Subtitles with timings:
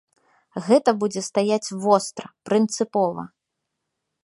[0.67, 3.29] Гэта будзе стаяць востра, прынцыпова.